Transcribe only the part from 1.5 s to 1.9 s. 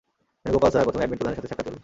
করবো।